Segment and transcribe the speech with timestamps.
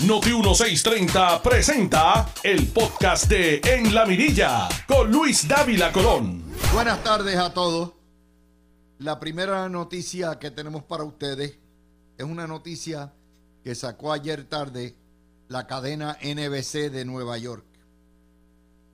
[0.00, 6.42] Noti 1630 presenta el podcast de En la Mirilla con Luis Dávila Colón.
[6.74, 7.92] Buenas tardes a todos.
[8.98, 11.58] La primera noticia que tenemos para ustedes
[12.18, 13.14] es una noticia
[13.62, 14.96] que sacó ayer tarde
[15.48, 17.64] la cadena NBC de Nueva York,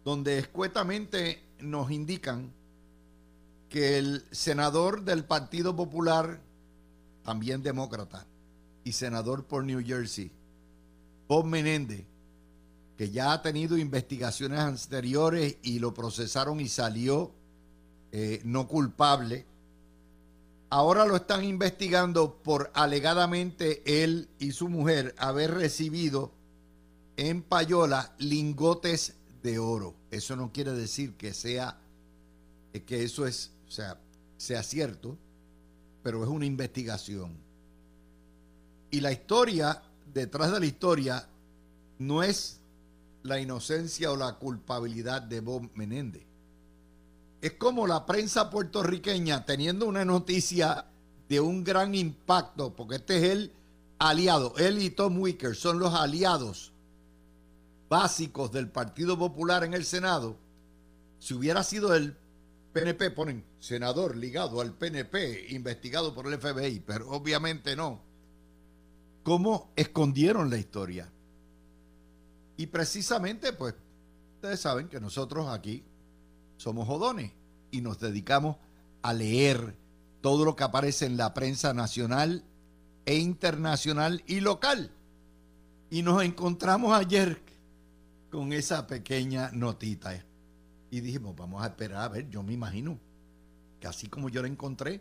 [0.05, 2.53] donde escuetamente nos indican
[3.71, 6.41] que el senador del Partido Popular,
[7.25, 8.27] también demócrata,
[8.85, 10.31] y senador por New Jersey,
[11.31, 12.05] Bob Menéndez,
[12.99, 17.31] que ya ha tenido investigaciones anteriores y lo procesaron y salió
[18.11, 19.47] eh, no culpable,
[20.71, 26.33] ahora lo están investigando por alegadamente él y su mujer haber recibido
[27.17, 29.95] en payola lingotes de oro.
[30.11, 31.79] Eso no quiere decir que sea
[32.73, 34.01] que eso es, o sea,
[34.37, 35.17] sea cierto,
[36.03, 37.37] pero es una investigación.
[38.91, 39.81] Y la historia
[40.13, 41.29] detrás de la historia
[41.99, 42.61] no es
[43.23, 46.23] la inocencia o la culpabilidad de Bob Menéndez.
[47.41, 50.87] Es como la prensa puertorriqueña teniendo una noticia
[51.29, 53.53] de un gran impacto, porque este es el
[53.99, 56.73] aliado, él y Tom Wicker son los aliados
[57.89, 60.37] básicos del Partido Popular en el Senado.
[61.19, 62.17] Si hubiera sido el
[62.73, 68.10] PNP, ponen senador ligado al PNP, investigado por el FBI, pero obviamente no
[69.23, 71.11] cómo escondieron la historia.
[72.57, 73.75] Y precisamente, pues,
[74.37, 75.83] ustedes saben que nosotros aquí
[76.57, 77.33] somos jodones
[77.71, 78.57] y nos dedicamos
[79.03, 79.77] a leer
[80.21, 82.45] todo lo que aparece en la prensa nacional
[83.07, 84.91] e internacional y local.
[85.91, 87.43] Y nos encontramos ayer
[88.31, 90.25] con esa pequeña notita.
[90.91, 92.99] Y dijimos, vamos a esperar a ver, yo me imagino
[93.81, 95.01] que así como yo la encontré,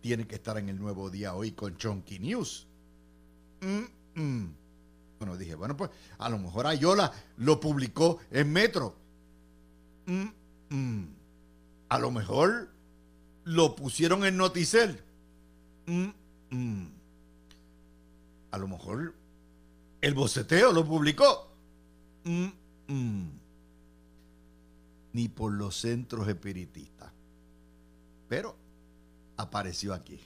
[0.00, 2.66] tiene que estar en el nuevo día hoy con Chonky News.
[3.60, 4.46] Mm.
[5.18, 8.96] Bueno, dije, bueno, pues a lo mejor Ayola lo publicó en Metro.
[11.88, 12.68] A lo mejor
[13.44, 15.02] lo pusieron en Noticel.
[18.50, 19.14] A lo mejor
[20.00, 21.50] el boceteo lo publicó.
[25.12, 27.10] Ni por los centros espiritistas.
[28.28, 28.56] Pero
[29.36, 30.20] apareció aquí,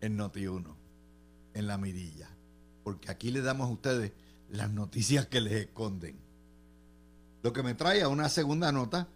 [0.00, 0.83] en Noti 1
[1.54, 2.28] en la mirilla,
[2.82, 4.12] porque aquí le damos a ustedes
[4.50, 6.18] las noticias que les esconden.
[7.42, 9.08] Lo que me trae a una segunda nota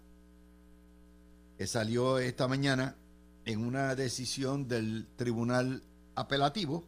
[1.56, 2.96] que salió esta mañana
[3.44, 5.82] en una decisión del Tribunal
[6.14, 6.84] Apelativo,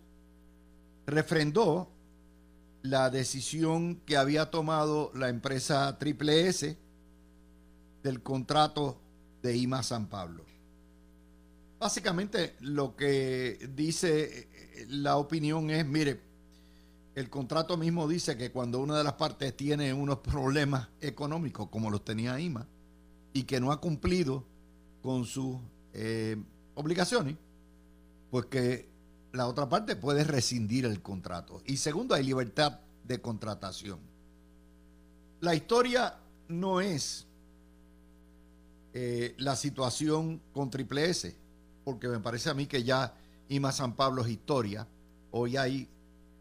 [1.07, 1.91] refrendó
[2.83, 6.79] la decisión que había tomado la empresa Triple S
[8.03, 9.01] del contrato
[9.43, 10.45] de IMA San Pablo.
[11.81, 16.21] Básicamente lo que dice eh, la opinión es, mire,
[17.15, 21.89] el contrato mismo dice que cuando una de las partes tiene unos problemas económicos, como
[21.89, 22.69] los tenía IMA,
[23.33, 24.45] y que no ha cumplido
[25.01, 25.57] con sus
[25.95, 26.37] eh,
[26.75, 27.37] obligaciones,
[28.31, 28.91] pues que
[29.33, 31.63] la otra parte puede rescindir el contrato.
[31.65, 34.01] Y segundo, hay libertad de contratación.
[35.41, 37.27] La historia no es
[38.93, 41.41] eh, la situación con Triple S
[41.85, 43.15] porque me parece a mí que ya
[43.49, 44.87] IMA San Pablo es historia.
[45.31, 45.89] Hoy hay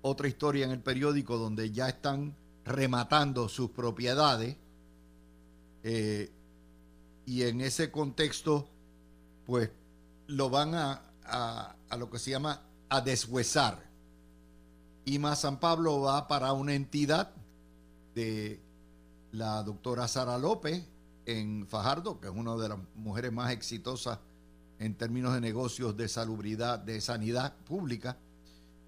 [0.01, 2.35] otra historia en el periódico donde ya están
[2.65, 4.55] rematando sus propiedades.
[5.83, 6.31] Eh,
[7.25, 8.67] y en ese contexto,
[9.45, 9.69] pues
[10.27, 13.83] lo van a, a, lo que se llama a deshuesar.
[15.05, 17.31] IMA San Pablo va para una entidad
[18.13, 18.59] de
[19.31, 20.83] la doctora Sara López
[21.25, 24.19] en Fajardo, que es una de las mujeres más exitosas
[24.79, 28.17] en términos de negocios de salubridad, de sanidad pública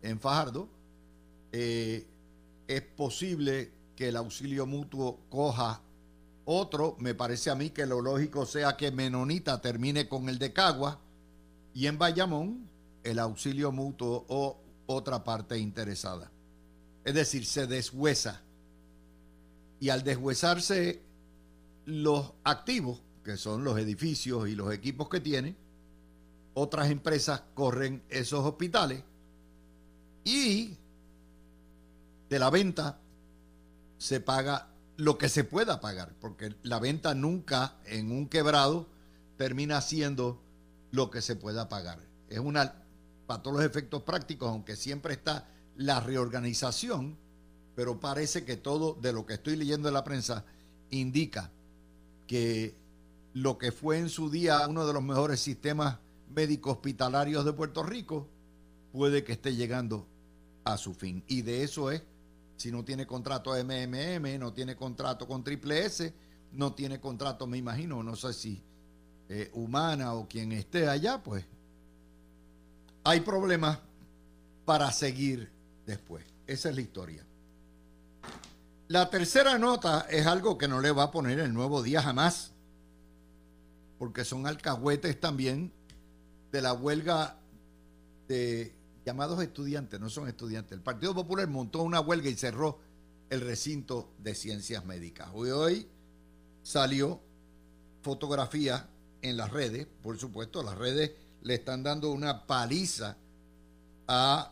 [0.01, 0.69] en Fajardo.
[1.51, 2.07] Eh,
[2.67, 5.81] es posible que el auxilio mutuo coja
[6.45, 6.95] otro.
[6.99, 10.99] Me parece a mí que lo lógico sea que Menonita termine con el de Cagua
[11.73, 12.69] y en Bayamón
[13.03, 16.31] el auxilio mutuo o otra parte interesada.
[17.03, 18.41] Es decir, se deshuesa.
[19.79, 21.01] Y al deshuesarse
[21.85, 25.55] los activos, que son los edificios y los equipos que tiene,
[26.53, 29.03] otras empresas corren esos hospitales
[30.23, 30.77] y
[32.29, 32.99] de la venta
[33.97, 38.87] se paga lo que se pueda pagar, porque la venta nunca en un quebrado
[39.37, 40.41] termina siendo
[40.91, 41.99] lo que se pueda pagar.
[42.29, 42.83] Es una,
[43.25, 47.17] para todos los efectos prácticos, aunque siempre está la reorganización,
[47.75, 50.45] pero parece que todo de lo que estoy leyendo en la prensa
[50.89, 51.49] indica
[52.27, 52.75] que
[53.33, 55.97] lo que fue en su día uno de los mejores sistemas
[56.33, 58.27] médicos hospitalarios de Puerto Rico
[58.91, 60.07] puede que esté llegando
[60.63, 61.23] a su fin.
[61.27, 62.03] Y de eso es
[62.57, 66.13] si no tiene contrato MMM, no tiene contrato con Triple S,
[66.53, 68.61] no tiene contrato, me imagino, no sé si
[69.29, 71.43] eh, Humana o quien esté allá, pues
[73.03, 73.79] hay problemas
[74.65, 75.49] para seguir
[75.87, 76.23] después.
[76.45, 77.25] Esa es la historia.
[78.89, 82.51] La tercera nota es algo que no le va a poner el nuevo día jamás,
[83.97, 85.71] porque son alcahuetes también
[86.51, 87.37] de la huelga
[88.27, 88.75] de
[89.05, 90.73] llamados estudiantes, no son estudiantes.
[90.73, 92.79] El Partido Popular montó una huelga y cerró
[93.29, 95.29] el recinto de ciencias médicas.
[95.33, 95.87] Hoy, hoy
[96.63, 97.21] salió
[98.01, 98.89] fotografía
[99.21, 101.11] en las redes, por supuesto, las redes
[101.43, 103.17] le están dando una paliza
[104.07, 104.51] a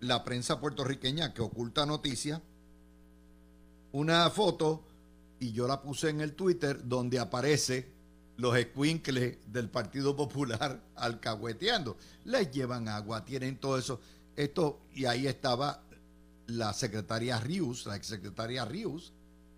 [0.00, 2.40] la prensa puertorriqueña que oculta noticias.
[3.92, 4.84] Una foto,
[5.40, 7.93] y yo la puse en el Twitter, donde aparece
[8.36, 11.96] los escuincles del Partido Popular alcahueteando.
[12.24, 14.00] Les llevan agua, tienen todo eso.
[14.36, 15.82] Esto, y ahí estaba
[16.46, 19.12] la secretaria Rius, la exsecretaria Rius,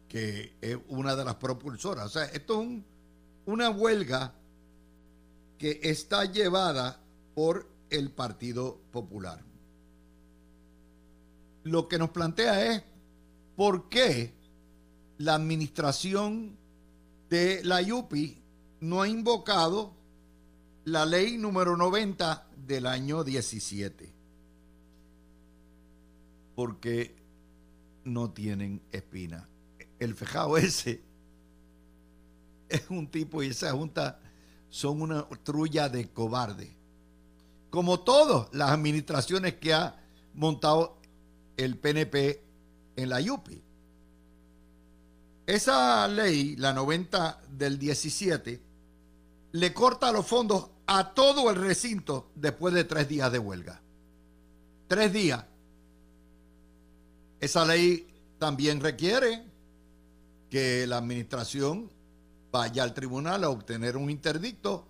[0.08, 2.06] que es una de las propulsoras.
[2.06, 2.82] O sea, esto es
[3.46, 4.34] una huelga
[5.58, 7.00] que está llevada
[7.34, 9.42] por el Partido Popular.
[11.64, 12.82] Lo que nos plantea es
[13.56, 14.34] por qué
[15.18, 16.56] la administración
[17.28, 18.45] de la YUPI
[18.80, 19.94] no ha invocado
[20.84, 24.12] la ley número 90 del año 17.
[26.54, 27.16] Porque
[28.04, 29.48] no tienen espina.
[29.98, 31.02] El fejado ese
[32.68, 34.20] es un tipo y esa junta
[34.68, 36.76] son una trulla de cobarde.
[37.70, 40.00] Como todas las administraciones que ha
[40.34, 40.98] montado
[41.56, 42.42] el PNP
[42.96, 43.62] en la YUPI.
[45.46, 48.60] Esa ley, la 90 del 17,
[49.52, 53.80] le corta los fondos a todo el recinto después de tres días de huelga.
[54.88, 55.44] Tres días.
[57.40, 58.06] Esa ley
[58.38, 59.44] también requiere
[60.50, 61.90] que la administración
[62.52, 64.86] vaya al tribunal a obtener un interdicto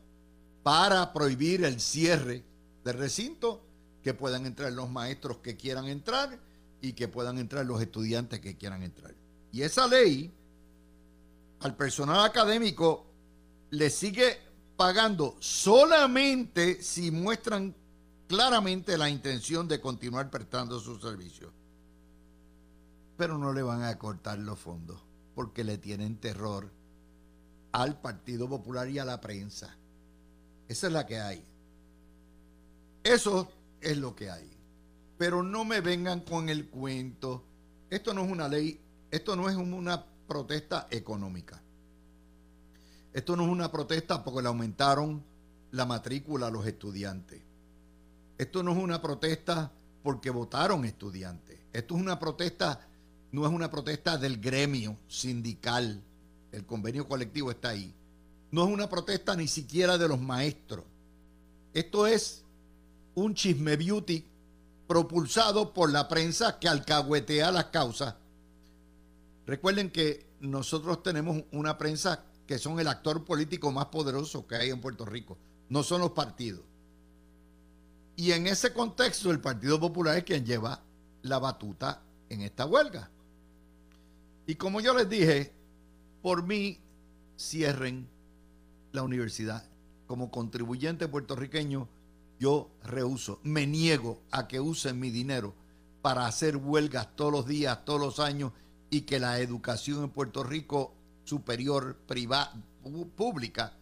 [0.63, 2.45] para prohibir el cierre
[2.85, 3.63] del recinto,
[4.03, 6.39] que puedan entrar los maestros que quieran entrar
[6.81, 9.15] y que puedan entrar los estudiantes que quieran entrar.
[9.51, 10.33] Y esa ley
[11.61, 13.07] al personal académico
[13.71, 14.39] le sigue
[14.77, 17.75] pagando solamente si muestran
[18.29, 21.53] claramente la intención de continuar prestando sus servicios.
[23.17, 25.01] Pero no le van a cortar los fondos
[25.35, 26.71] porque le tienen terror
[27.73, 29.77] al Partido Popular y a la prensa.
[30.69, 31.45] Esa es la que hay.
[33.03, 33.51] Eso
[33.81, 34.51] es lo que hay.
[35.19, 37.45] Pero no me vengan con el cuento.
[37.89, 38.81] Esto no es una ley,
[39.11, 41.63] esto no es una protesta económica.
[43.17, 45.25] Esto no es una protesta porque le aumentaron
[45.71, 47.41] la matrícula a los estudiantes.
[48.37, 49.73] Esto no es una protesta
[50.03, 51.59] porque votaron estudiantes.
[51.73, 52.87] Esto es una protesta,
[53.33, 56.03] no es una protesta del gremio sindical.
[56.53, 57.95] El convenio colectivo está ahí.
[58.51, 60.85] No es una protesta ni siquiera de los maestros.
[61.73, 62.45] Esto es
[63.15, 64.27] un chisme beauty
[64.87, 68.15] propulsado por la prensa que alcahuetea las causas.
[69.47, 74.71] Recuerden que nosotros tenemos una prensa que son el actor político más poderoso que hay
[74.71, 75.37] en Puerto Rico,
[75.69, 76.63] no son los partidos.
[78.17, 80.81] Y en ese contexto el Partido Popular es quien lleva
[81.23, 83.11] la batuta en esta huelga.
[84.47, 85.53] Y como yo les dije,
[86.23, 86.81] por mí
[87.39, 88.09] cierren
[88.93, 89.69] la universidad.
[90.07, 91.89] Como contribuyente puertorriqueño,
[92.39, 95.55] yo rehuso, me niego a que usen mi dinero
[96.01, 98.53] para hacer huelgas todos los días, todos los años,
[98.89, 100.95] y que la educación en Puerto Rico
[101.27, 102.55] superior privada,
[103.17, 103.75] pública,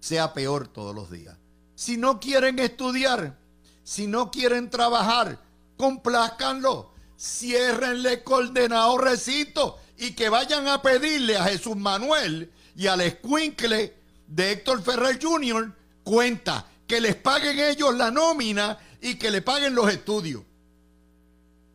[0.00, 1.36] sea peor todos los días.
[1.74, 3.38] Si no quieren estudiar,
[3.82, 5.38] si no quieren trabajar,
[5.76, 13.94] complázcanlo, ciérrenle condenado recito y que vayan a pedirle a Jesús Manuel y al escuincle
[14.26, 15.74] de Héctor Ferrer Jr.
[16.02, 20.42] cuenta, que les paguen ellos la nómina y que le paguen los estudios.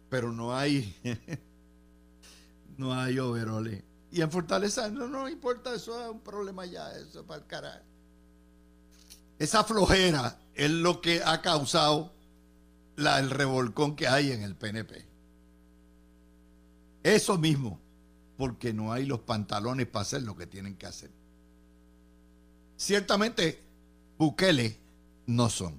[0.10, 0.94] Pero no hay,
[2.78, 3.84] no hay overole.
[4.12, 7.84] Y en Fortaleza no, importa, eso es un problema ya, eso para el carajo.
[9.38, 12.14] Esa flojera es lo que ha causado
[12.96, 15.06] la, el revolcón que hay en el PNP.
[17.04, 17.80] Eso mismo,
[18.38, 21.12] porque no hay los pantalones para hacer lo que tienen que hacer.
[22.78, 23.62] Ciertamente,
[24.18, 24.80] Bukele
[25.28, 25.76] no son.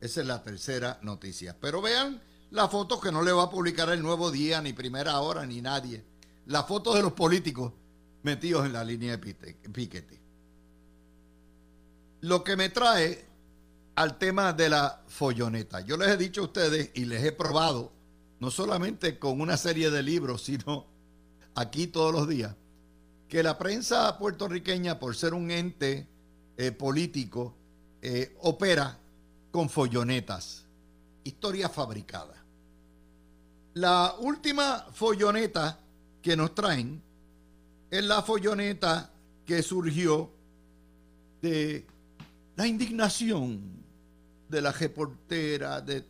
[0.00, 1.56] Esa es la tercera noticia.
[1.60, 5.20] Pero vean la foto que no le va a publicar el nuevo día, ni primera
[5.20, 6.11] hora, ni nadie
[6.46, 7.72] la foto de los políticos
[8.22, 10.20] metidos en la línea de piquete.
[12.20, 13.26] Lo que me trae
[13.94, 15.80] al tema de la folloneta.
[15.80, 17.92] Yo les he dicho a ustedes y les he probado
[18.40, 20.86] no solamente con una serie de libros, sino
[21.54, 22.54] aquí todos los días,
[23.28, 26.06] que la prensa puertorriqueña, por ser un ente
[26.56, 27.54] eh, político,
[28.02, 28.98] eh, opera
[29.50, 30.64] con follonetas,
[31.24, 32.34] historia fabricada.
[33.74, 35.78] La última folloneta
[36.22, 37.02] que nos traen
[37.90, 39.10] es la folloneta
[39.44, 40.30] que surgió
[41.42, 41.84] de
[42.56, 43.60] la indignación
[44.48, 46.04] de la reportera de,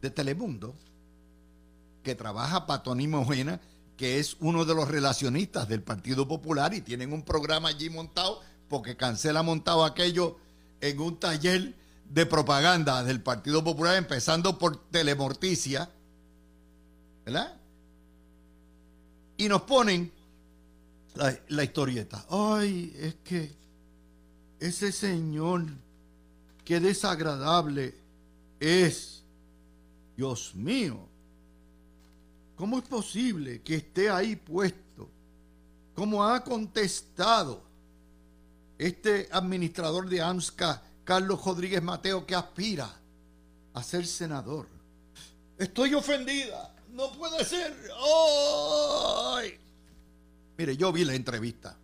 [0.00, 0.74] de Telemundo,
[2.02, 3.60] que trabaja para Tony Mojena,
[3.96, 8.40] que es uno de los relacionistas del Partido Popular y tienen un programa allí montado
[8.68, 10.36] porque Cancela montado aquello
[10.80, 11.74] en un taller
[12.08, 15.90] de propaganda del Partido Popular, empezando por Telemorticia,
[17.24, 17.56] ¿verdad?
[19.36, 20.10] Y nos ponen
[21.48, 22.24] la, historieta.
[22.30, 23.54] Ay, es que
[24.60, 25.64] ese señor,
[26.64, 27.94] qué desagradable
[28.60, 29.22] es.
[30.16, 30.98] Dios mío,
[32.56, 35.10] ¿cómo es posible que esté ahí puesto?
[35.94, 37.62] ¿Cómo ha contestado
[38.78, 42.90] este administrador de AMSCA, Carlos Rodríguez Mateo, que aspira
[43.74, 44.68] a ser senador?
[45.58, 46.75] Estoy ofendida.
[46.96, 47.76] No puede ser.
[49.34, 49.58] ¡Ay!
[50.56, 51.76] Mire, yo vi la entrevista.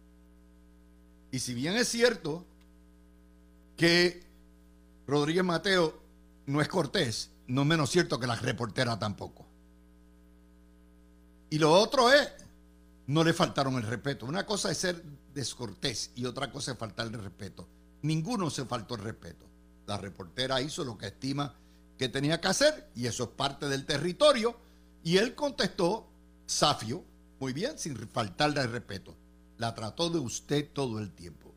[1.30, 2.46] Y si bien es cierto
[3.76, 4.22] que
[5.06, 6.00] Rodríguez Mateo
[6.46, 9.46] no es cortés, no menos cierto que la reportera tampoco.
[11.50, 12.30] Y lo otro es,
[13.06, 14.24] no le faltaron el respeto.
[14.24, 15.02] Una cosa es ser
[15.34, 17.68] descortés y otra cosa es faltarle el respeto.
[18.00, 19.44] Ninguno se faltó el respeto.
[19.86, 21.54] La reportera hizo lo que estima
[21.98, 24.56] que tenía que hacer y eso es parte del territorio.
[25.04, 26.08] Y él contestó,
[26.46, 27.04] Safio,
[27.40, 29.16] muy bien, sin faltarle respeto.
[29.58, 31.52] La trató de usted todo el tiempo.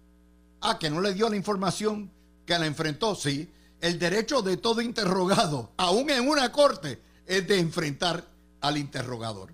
[0.61, 2.11] Ah, que no le dio la información
[2.45, 3.51] que la enfrentó, sí.
[3.81, 8.27] El derecho de todo interrogado, aún en una corte, es de enfrentar
[8.61, 9.53] al interrogador.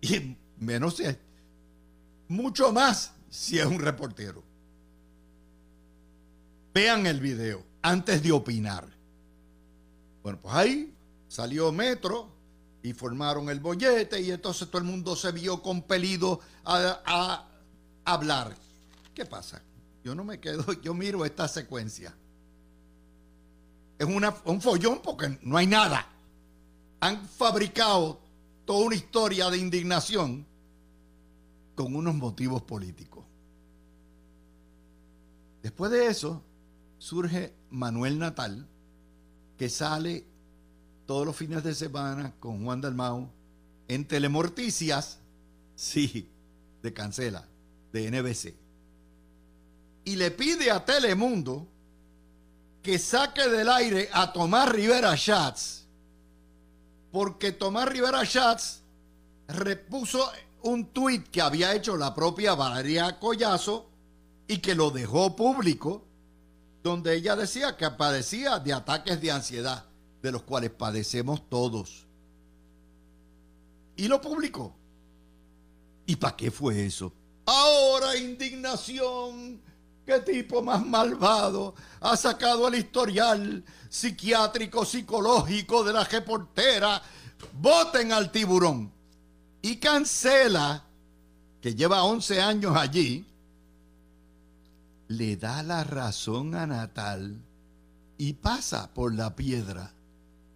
[0.00, 1.16] Y menos si es,
[2.28, 4.42] mucho más si es un reportero.
[6.74, 8.86] Vean el video antes de opinar.
[10.22, 10.94] Bueno, pues ahí
[11.28, 12.33] salió Metro
[12.84, 17.48] y formaron el bollete y entonces todo el mundo se vio compelido a, a
[18.04, 18.54] hablar.
[19.14, 19.62] ¿Qué pasa?
[20.04, 22.14] Yo no me quedo, yo miro esta secuencia.
[23.98, 26.06] Es una, un follón porque no hay nada.
[27.00, 28.20] Han fabricado
[28.66, 30.46] toda una historia de indignación
[31.74, 33.24] con unos motivos políticos.
[35.62, 36.42] Después de eso,
[36.98, 38.68] surge Manuel Natal,
[39.56, 40.26] que sale
[41.06, 43.30] todos los fines de semana con Juan Dalmau
[43.88, 45.18] en Telemorticias,
[45.74, 46.28] sí,
[46.82, 47.46] de Cancela,
[47.92, 48.64] de NBC
[50.04, 51.66] y le pide a Telemundo
[52.82, 55.86] que saque del aire a Tomás Rivera Schatz,
[57.10, 58.82] porque Tomás Rivera Schatz
[59.48, 60.30] repuso
[60.62, 63.88] un tuit que había hecho la propia Valeria Collazo
[64.46, 66.04] y que lo dejó público,
[66.82, 69.86] donde ella decía que padecía de ataques de ansiedad,
[70.24, 72.06] de los cuales padecemos todos.
[73.94, 74.74] Y lo publicó.
[76.06, 77.12] ¿Y para qué fue eso?
[77.44, 79.60] Ahora indignación
[80.06, 87.00] ¿Qué tipo más malvado ha sacado el historial psiquiátrico, psicológico de la reportera?
[87.54, 88.92] Voten al tiburón.
[89.62, 90.84] Y cancela,
[91.62, 93.24] que lleva 11 años allí,
[95.08, 97.40] le da la razón a Natal
[98.18, 99.94] y pasa por la piedra.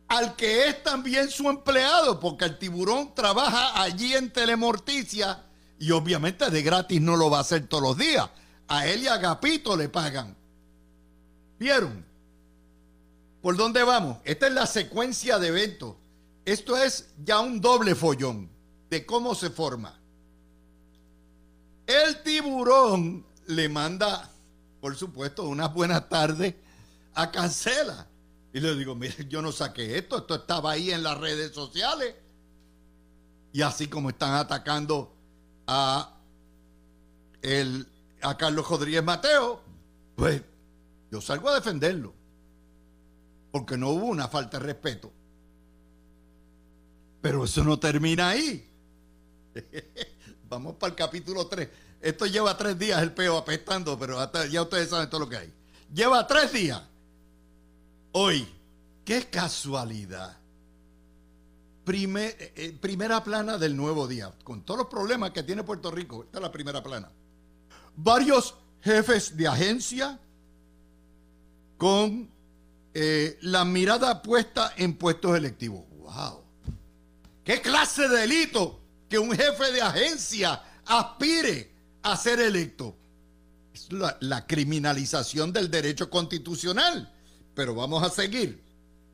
[0.08, 5.44] Al que es también su empleado, porque el tiburón trabaja allí en Telemorticia
[5.78, 8.28] y obviamente de gratis no lo va a hacer todos los días
[8.68, 10.36] a él y a Gapito le pagan.
[11.58, 12.04] ¿Vieron?
[13.42, 14.18] ¿Por dónde vamos?
[14.24, 15.96] Esta es la secuencia de eventos.
[16.44, 18.50] Esto es ya un doble follón
[18.90, 19.98] de cómo se forma.
[21.86, 24.30] El tiburón le manda,
[24.80, 26.54] por supuesto, unas buenas tardes
[27.14, 28.06] a Cancela.
[28.52, 32.14] Y le digo, mire, yo no saqué esto, esto estaba ahí en las redes sociales.
[33.52, 35.14] Y así como están atacando
[35.66, 36.14] a
[37.42, 37.86] el
[38.20, 39.62] a Carlos Rodríguez Mateo,
[40.16, 40.42] pues
[41.10, 42.14] yo salgo a defenderlo.
[43.50, 45.12] Porque no hubo una falta de respeto.
[47.20, 48.68] Pero eso no termina ahí.
[50.48, 51.68] Vamos para el capítulo 3.
[52.00, 55.36] Esto lleva tres días el peo apestando, pero hasta ya ustedes saben todo lo que
[55.36, 55.52] hay.
[55.92, 56.82] Lleva tres días.
[58.12, 58.48] Hoy,
[59.04, 60.36] qué casualidad.
[61.90, 66.22] Eh, eh, primera plana del nuevo día, con todos los problemas que tiene Puerto Rico.
[66.24, 67.10] Esta es la primera plana
[67.98, 70.18] varios jefes de agencia
[71.76, 72.30] con
[72.94, 75.84] eh, la mirada puesta en puestos electivos.
[75.98, 76.44] ¡Wow!
[77.78, 81.72] hace delito que un jefe de agencia aspire
[82.02, 82.96] a ser electo.
[83.72, 83.88] Es
[84.20, 87.12] la criminalización del derecho constitucional.
[87.58, 88.62] Pero vamos a seguir.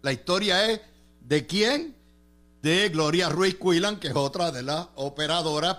[0.03, 0.79] La historia es
[1.23, 1.97] de quién?
[2.61, 5.79] De Gloria Ruiz Quillan, que es otra de las operadoras,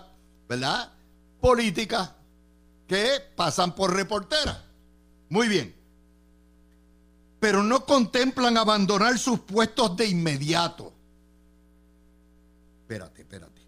[0.50, 0.92] ¿verdad?
[1.40, 2.10] Políticas
[2.88, 4.66] que pasan por reportera.
[5.30, 5.76] Muy bien.
[7.40, 10.92] Pero no contemplan abandonar sus puestos de inmediato.
[12.82, 13.62] Espérate, espérate.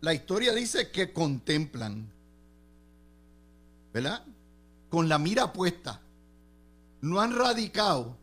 [0.00, 2.10] La historia dice que contemplan,
[3.92, 4.24] ¿verdad?
[4.88, 6.00] Con la mira puesta.
[7.00, 8.16] No han radicado.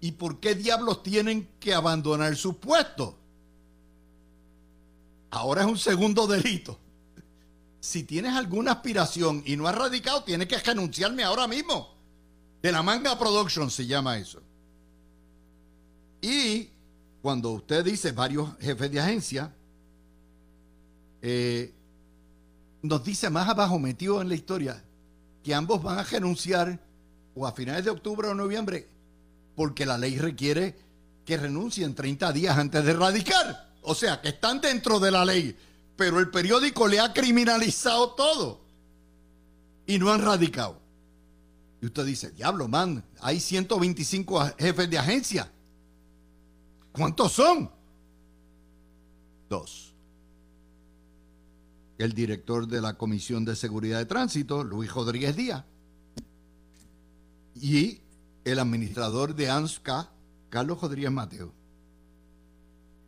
[0.00, 3.14] ¿Y por qué diablos tienen que abandonar sus puestos?
[5.30, 6.78] Ahora es un segundo delito
[7.84, 11.94] si tienes alguna aspiración y no has radicado, tienes que renunciarme ahora mismo.
[12.62, 14.40] De la manga production se llama eso.
[16.22, 16.70] Y
[17.20, 19.54] cuando usted dice varios jefes de agencia,
[21.20, 21.74] eh,
[22.80, 24.82] nos dice más abajo, metido en la historia,
[25.42, 26.80] que ambos van a renunciar
[27.34, 28.88] o a finales de octubre o noviembre,
[29.56, 30.76] porque la ley requiere
[31.24, 33.72] que renuncien 30 días antes de radicar.
[33.82, 35.56] O sea, que están dentro de la ley
[35.96, 38.60] pero el periódico le ha criminalizado todo
[39.86, 40.80] y no han radicado.
[41.80, 45.52] Y usted dice, diablo, man, hay 125 jefes de agencia.
[46.92, 47.70] ¿Cuántos son?
[49.48, 49.94] Dos.
[51.98, 55.64] El director de la Comisión de Seguridad de Tránsito, Luis Rodríguez Díaz.
[57.54, 58.00] Y
[58.44, 60.10] el administrador de ANSCA,
[60.48, 61.52] Carlos Rodríguez Mateo.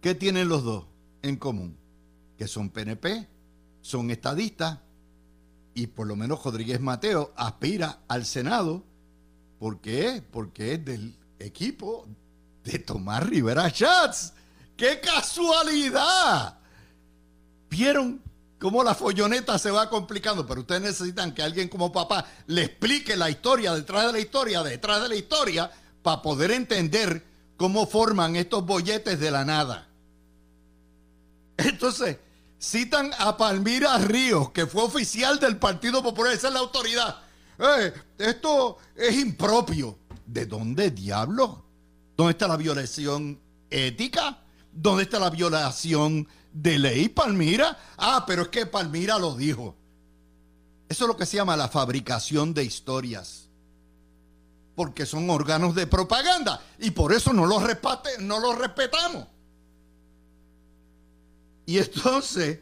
[0.00, 0.87] ¿Qué tienen los dos
[1.23, 1.76] en común?
[2.37, 3.29] que son PNP,
[3.81, 4.79] son estadistas,
[5.75, 8.85] y por lo menos Rodríguez Mateo aspira al Senado.
[9.59, 10.23] ¿Por qué?
[10.31, 12.07] Porque es del equipo
[12.65, 14.33] de Tomás Rivera Schatz.
[14.76, 16.59] ¡Qué casualidad!
[17.69, 18.23] ¿Vieron
[18.59, 20.47] cómo la folloneta se va complicando?
[20.47, 24.62] Pero ustedes necesitan que alguien como papá le explique la historia detrás de la historia,
[24.62, 25.71] detrás de la historia,
[26.03, 27.25] para poder entender
[27.57, 29.88] cómo forman estos bolletes de la nada.
[31.57, 32.19] Entonces,
[32.59, 37.16] citan a Palmira Ríos, que fue oficial del Partido Popular, esa es la autoridad.
[37.59, 39.99] Eh, esto es impropio.
[40.27, 41.64] ¿De dónde diablo?
[42.16, 43.40] ¿Dónde está la violación
[43.71, 44.42] ética?
[44.73, 47.79] ¿Dónde está la violación de ley, Palmira?
[47.97, 49.77] Ah, pero es que Palmira lo dijo.
[50.88, 53.49] Eso es lo que se llama la fabricación de historias.
[54.75, 57.62] Porque son órganos de propaganda y por eso no los,
[58.21, 59.27] no los respetamos.
[61.66, 62.61] Y entonces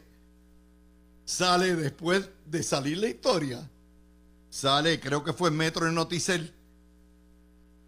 [1.25, 3.69] sale después de salir la historia,
[4.49, 6.53] sale, creo que fue Metro en Noticel,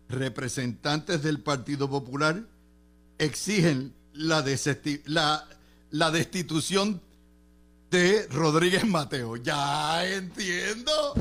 [0.09, 2.43] representantes del Partido Popular
[3.17, 4.43] exigen la,
[5.05, 5.47] la,
[5.91, 7.01] la destitución
[7.89, 9.37] de Rodríguez Mateo.
[9.37, 11.13] Ya entiendo,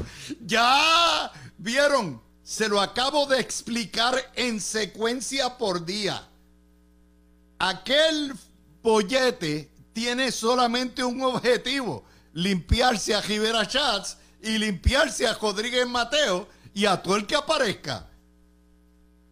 [0.44, 6.28] ya vieron, se lo acabo de explicar en secuencia por día.
[7.58, 8.34] Aquel
[8.82, 16.84] pollete tiene solamente un objetivo, limpiarse a Rivera Chats y limpiarse a Rodríguez Mateo y
[16.84, 18.06] a todo el que aparezca.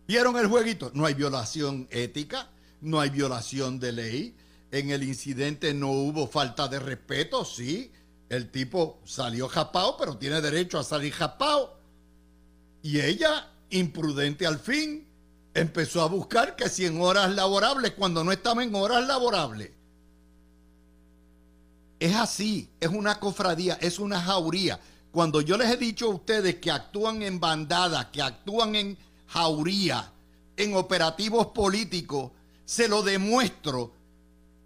[0.07, 0.91] ¿Vieron el jueguito?
[0.95, 2.49] No hay violación ética,
[2.81, 4.37] no hay violación de ley.
[4.75, 7.93] En el incidente no hubo falta de respeto, sí.
[8.29, 11.79] El tipo salió japao, pero tiene derecho a salir japao.
[12.83, 15.07] Y ella, imprudente al fin,
[15.55, 19.71] empezó a buscar que si en horas laborables, cuando no estaba en horas laborables.
[22.01, 24.81] Es así, es una cofradía, es una jauría.
[25.13, 30.11] Cuando yo les he dicho a ustedes que actúan en bandada, que actúan en jauría,
[30.57, 32.33] en operativos políticos,
[32.65, 33.94] se lo demuestro.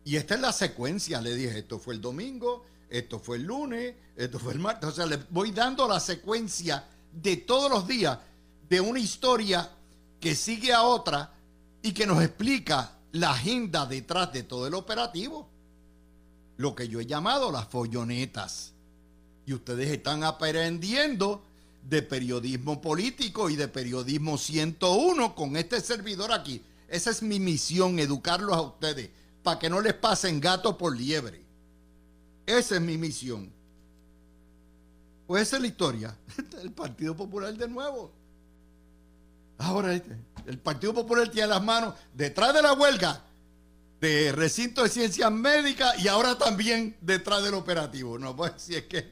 [0.08, 3.94] Y esta es la secuencia, le dije, esto fue el domingo, esto fue el lunes,
[4.16, 4.88] esto fue el martes.
[4.88, 8.18] O sea, le voy dando la secuencia de todos los días
[8.70, 9.70] de una historia
[10.18, 11.34] que sigue a otra
[11.82, 15.46] y que nos explica la agenda detrás de todo el operativo
[16.56, 18.72] lo que yo he llamado las follonetas.
[19.44, 21.42] Y ustedes están aprendiendo
[21.86, 26.62] de periodismo político y de periodismo 101 con este servidor aquí.
[26.88, 29.10] Esa es mi misión, educarlos a ustedes,
[29.48, 31.42] para que no les pasen gato por liebre.
[32.44, 33.50] Esa es mi misión.
[35.26, 36.18] Pues esa es la historia.
[36.62, 38.12] El Partido Popular de nuevo.
[39.56, 43.24] Ahora, este, el Partido Popular tiene las manos detrás de la huelga
[44.02, 48.18] de recinto de ciencias médicas y ahora también detrás del operativo.
[48.18, 49.10] No, pues si es que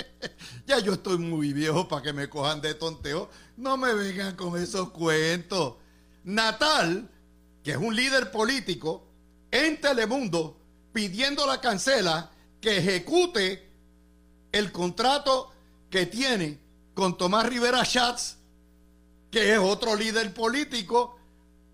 [0.66, 3.30] ya yo estoy muy viejo para que me cojan de tonteo.
[3.56, 5.76] No me vengan con esos cuentos.
[6.24, 7.08] Natal,
[7.64, 9.11] que es un líder político,
[9.52, 10.56] en Telemundo
[10.92, 13.70] pidiendo la cancela que ejecute
[14.50, 15.52] el contrato
[15.88, 16.58] que tiene
[16.94, 18.36] con Tomás Rivera Schatz,
[19.30, 21.16] que es otro líder político,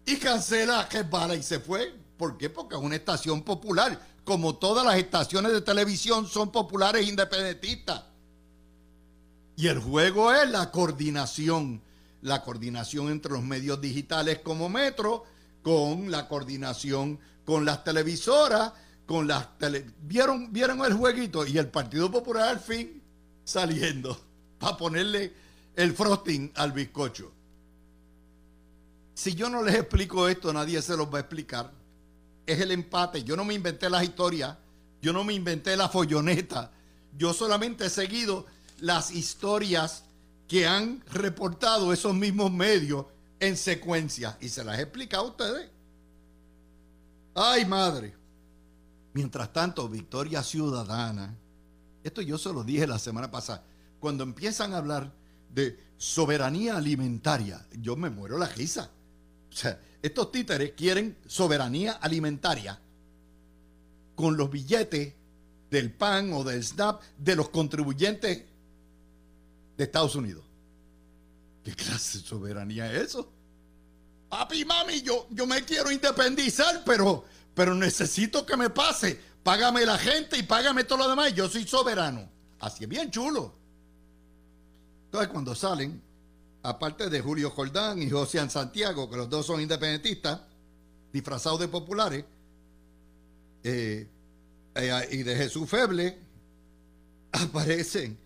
[0.04, 1.94] y cancela a Bala y se fue.
[2.16, 2.48] ¿Por qué?
[2.50, 4.00] Porque es una estación popular.
[4.24, 8.04] Como todas las estaciones de televisión son populares independentistas.
[9.56, 11.82] Y el juego es la coordinación.
[12.22, 15.24] La coordinación entre los medios digitales como Metro,
[15.62, 18.74] con la coordinación con las televisoras,
[19.06, 19.48] con las
[20.02, 23.02] ¿Vieron, vieron el jueguito y el Partido Popular al fin
[23.42, 24.20] saliendo
[24.58, 25.32] para ponerle
[25.74, 27.32] el frosting al bizcocho.
[29.14, 31.72] Si yo no les explico esto, nadie se los va a explicar.
[32.44, 33.24] Es el empate.
[33.24, 34.54] Yo no me inventé las historias,
[35.00, 36.70] yo no me inventé la folloneta.
[37.16, 38.44] Yo solamente he seguido
[38.78, 40.04] las historias
[40.48, 43.06] que han reportado esos mismos medios
[43.40, 45.77] en secuencia y se las he explicado a ustedes.
[47.40, 48.16] Ay, madre.
[49.12, 51.36] Mientras tanto, Victoria Ciudadana,
[52.02, 53.62] esto yo se lo dije la semana pasada,
[54.00, 55.12] cuando empiezan a hablar
[55.54, 58.90] de soberanía alimentaria, yo me muero la risa.
[59.52, 62.80] O sea, estos títeres quieren soberanía alimentaria
[64.16, 65.14] con los billetes
[65.70, 68.46] del PAN o del SNAP de los contribuyentes
[69.76, 70.44] de Estados Unidos.
[71.62, 73.37] ¿Qué clase de soberanía es eso?
[74.28, 79.18] Papi, mami, yo, yo me quiero independizar, pero, pero necesito que me pase.
[79.42, 81.34] Págame la gente y págame todo lo demás.
[81.34, 82.28] Yo soy soberano.
[82.60, 83.54] Así es bien chulo.
[85.06, 86.02] Entonces, cuando salen,
[86.62, 90.40] aparte de Julio Jordán y José Santiago, que los dos son independentistas,
[91.12, 92.24] disfrazados de populares,
[93.62, 94.06] eh,
[94.74, 96.18] eh, y de Jesús Feble,
[97.32, 98.18] aparecen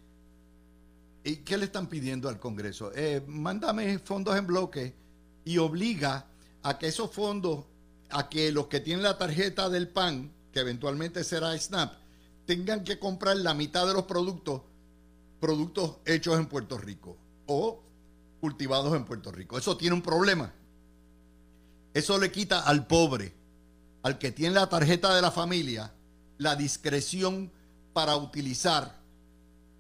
[1.24, 2.90] ¿Y qué le están pidiendo al Congreso?
[2.94, 4.94] Eh, mándame fondos en bloque
[5.44, 6.26] y obliga
[6.62, 7.64] a que esos fondos,
[8.11, 11.94] a que los que tienen la tarjeta del PAN, que eventualmente será SNAP,
[12.46, 14.62] tengan que comprar la mitad de los productos,
[15.40, 17.83] productos hechos en Puerto Rico o
[18.40, 19.59] cultivados en Puerto Rico.
[19.59, 20.52] Eso tiene un problema.
[21.94, 23.35] Eso le quita al pobre,
[24.02, 25.92] al que tiene la tarjeta de la familia,
[26.38, 27.52] la discreción
[27.92, 28.98] para utilizar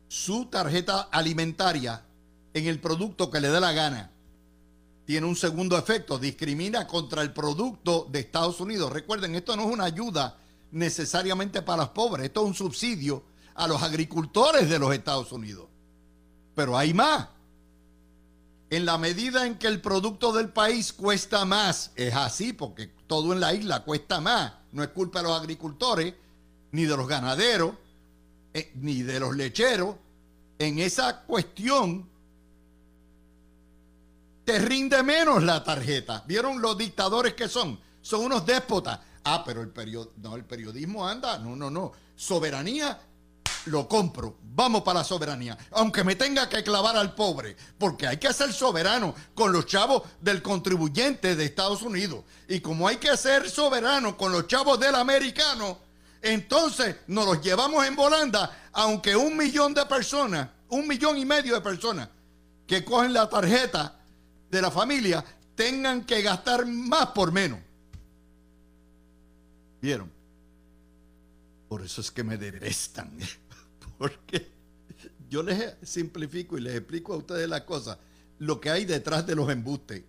[0.08, 2.04] su tarjeta alimentaria
[2.54, 4.10] en el producto que le dé la gana.
[5.04, 8.92] Tiene un segundo efecto, discrimina contra el producto de Estados Unidos.
[8.92, 10.38] Recuerden, esto no es una ayuda
[10.70, 15.66] necesariamente para los pobres, esto es un subsidio a los agricultores de los Estados Unidos.
[16.54, 17.28] Pero hay más.
[18.70, 23.32] En la medida en que el producto del país cuesta más, es así, porque todo
[23.32, 24.54] en la isla cuesta más.
[24.72, 26.14] No es culpa de los agricultores,
[26.70, 27.74] ni de los ganaderos,
[28.54, 29.96] eh, ni de los lecheros,
[30.58, 32.08] en esa cuestión
[34.44, 36.24] te rinde menos la tarjeta.
[36.26, 37.78] ¿Vieron los dictadores que son?
[38.00, 38.98] Son unos déspotas.
[39.24, 39.72] Ah, pero el,
[40.16, 41.38] no, el periodismo anda.
[41.38, 41.92] No, no, no.
[42.16, 43.00] Soberanía,
[43.66, 44.38] lo compro.
[44.42, 45.56] Vamos para la soberanía.
[45.70, 47.56] Aunque me tenga que clavar al pobre.
[47.78, 52.24] Porque hay que ser soberano con los chavos del contribuyente de Estados Unidos.
[52.48, 55.78] Y como hay que ser soberano con los chavos del americano,
[56.20, 61.54] entonces nos los llevamos en volanda, aunque un millón de personas, un millón y medio
[61.54, 62.08] de personas
[62.66, 64.01] que cogen la tarjeta
[64.52, 67.58] de la familia tengan que gastar más por menos.
[69.80, 70.12] ¿Vieron?
[71.68, 73.18] Por eso es que me detestan.
[73.98, 74.52] Porque
[75.30, 77.96] yo les simplifico y les explico a ustedes las cosas,
[78.38, 80.04] lo que hay detrás de los embustes.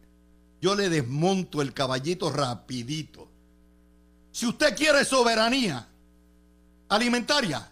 [0.61, 3.29] Yo le desmonto el caballito rapidito.
[4.31, 5.87] Si usted quiere soberanía,
[6.89, 7.71] alimentaria.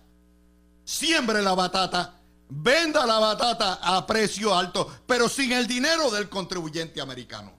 [0.85, 2.20] Siembre la batata,
[2.53, 7.53] venda la batata a precio alto, pero sin el dinero del contribuyente americano.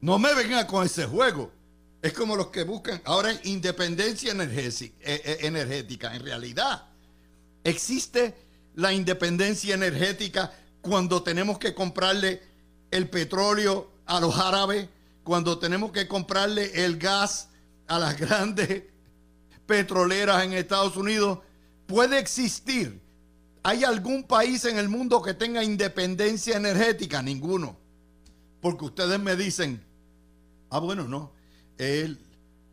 [0.00, 1.52] No me venga con ese juego.
[2.00, 6.14] Es como los que buscan ahora independencia eh, eh, energética.
[6.14, 6.86] En realidad,
[7.62, 8.34] existe
[8.74, 12.42] la independencia energética cuando tenemos que comprarle
[12.90, 14.88] el petróleo a los árabes,
[15.22, 17.48] cuando tenemos que comprarle el gas
[17.86, 18.84] a las grandes
[19.66, 21.38] petroleras en Estados Unidos,
[21.86, 23.03] puede existir.
[23.66, 27.22] ¿Hay algún país en el mundo que tenga independencia energética?
[27.22, 27.78] Ninguno.
[28.60, 29.82] Porque ustedes me dicen,
[30.68, 31.32] ah, bueno, no,
[31.78, 32.20] el,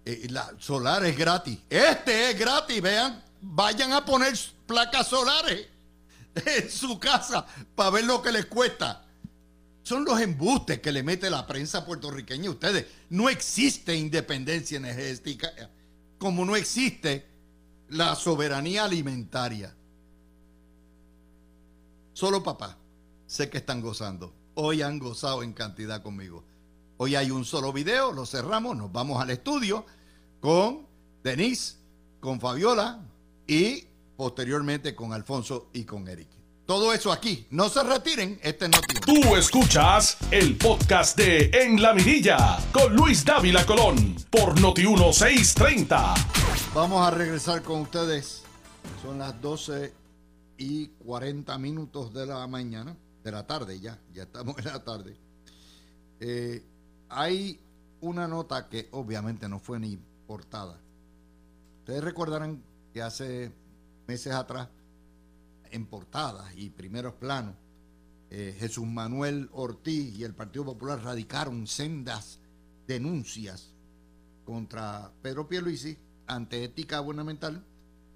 [0.06, 1.60] eh, la solar es gratis.
[1.70, 5.66] Este es gratis, vean, vayan a poner placas solares
[6.46, 9.06] en su casa para ver lo que les cuesta.
[9.84, 12.86] Son los embustes que le mete la prensa puertorriqueña a ustedes.
[13.10, 15.52] No existe independencia energética
[16.18, 17.26] como no existe
[17.88, 19.74] la soberanía alimentaria.
[22.22, 22.78] Solo papá,
[23.26, 24.32] sé que están gozando.
[24.54, 26.44] Hoy han gozado en cantidad conmigo.
[26.98, 29.88] Hoy hay un solo video, lo cerramos, nos vamos al estudio
[30.40, 30.86] con
[31.24, 31.78] Denise,
[32.20, 33.00] con Fabiola
[33.48, 36.28] y posteriormente con Alfonso y con Eric.
[36.68, 37.48] Todo eso aquí.
[37.50, 43.26] No se retiren, este no Tú escuchas el podcast de En la Mirilla con Luis
[43.26, 46.14] Dávila Colón por Noti 1630.
[46.76, 48.44] Vamos a regresar con ustedes.
[49.02, 50.01] Son las 12
[50.62, 55.17] y 40 minutos de la mañana, de la tarde ya, ya estamos en la tarde.
[56.19, 56.63] Eh,
[57.10, 57.60] hay
[58.02, 59.97] una nota que obviamente no fue ni
[60.28, 60.80] portada.
[61.80, 63.52] Ustedes recordarán que hace
[64.08, 64.69] meses atrás,
[65.71, 67.56] en portadas y primeros planos,
[68.30, 72.39] eh, Jesús Manuel Ortiz y el Partido Popular radicaron sendas
[72.88, 73.74] denuncias
[74.45, 75.97] contra Pedro Pierluisi
[76.28, 77.65] ante ética gubernamental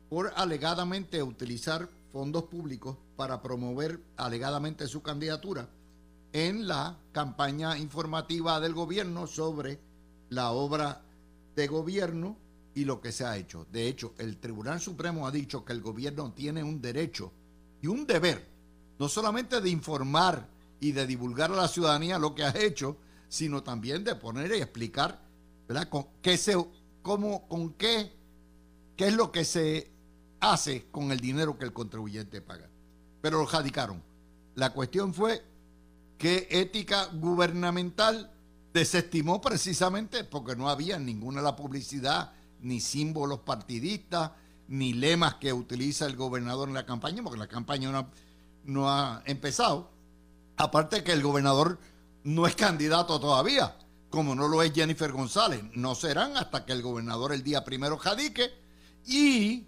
[0.09, 5.67] por alegadamente utilizar fondos públicos para promover alegadamente su candidatura
[6.31, 9.81] en la campaña informativa del gobierno sobre
[10.29, 11.01] la obra
[11.57, 12.37] de gobierno
[12.73, 13.67] y lo que se ha hecho.
[13.69, 17.33] De hecho, el Tribunal Supremo ha dicho que el gobierno tiene un derecho
[17.81, 18.47] y un deber,
[18.97, 20.47] no solamente de informar
[20.79, 22.95] y de divulgar a la ciudadanía lo que ha hecho,
[23.27, 25.19] sino también de poner y explicar,
[25.67, 25.89] ¿verdad?
[25.89, 26.55] Con qué se,
[27.01, 28.13] cómo, con qué,
[28.95, 29.94] qué es lo que se
[30.39, 32.69] hace con el dinero que el contribuyente paga.
[33.21, 34.03] Pero lo radicaron.
[34.55, 35.43] La cuestión fue
[36.17, 38.31] que ética gubernamental
[38.73, 44.31] desestimó precisamente porque no había ninguna la publicidad, ni símbolos partidistas,
[44.67, 48.07] ni lemas que utiliza el gobernador en la campaña, porque la campaña
[48.63, 49.91] no, ha empezado.
[50.57, 51.79] Aparte que el gobernador
[52.23, 53.77] no es candidato todavía,
[54.09, 55.63] como no lo es Jennifer González.
[55.73, 58.51] No serán hasta que el gobernador el día primero radique
[59.05, 59.67] y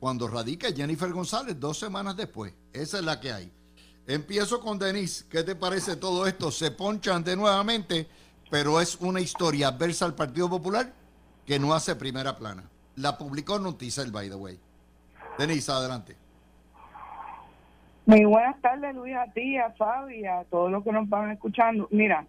[0.00, 2.54] cuando radique Jennifer González dos semanas después.
[2.72, 3.52] Esa es la que hay.
[4.06, 5.26] Empiezo con Denise.
[5.28, 6.50] ¿Qué te parece todo esto?
[6.50, 8.08] Se ponchan de nuevamente,
[8.50, 10.90] pero es una historia adversa al Partido Popular
[11.46, 12.64] que no hace primera plana.
[12.96, 14.58] La publicó Noticel, by the way.
[15.38, 16.16] Denise, adelante.
[18.06, 21.86] Muy buenas tardes, Luis, a ti, a Fabi, a todos los que nos van escuchando.
[21.90, 22.26] Mira,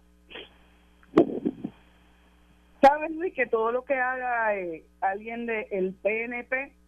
[2.82, 6.81] sabes, Luis, que todo lo que haga eh, alguien del PNP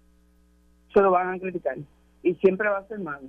[0.95, 1.77] se lo van a criticar
[2.23, 3.29] y siempre va a ser malo.